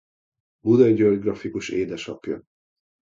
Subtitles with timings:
[0.59, 2.43] Buday György grafikus édesapja.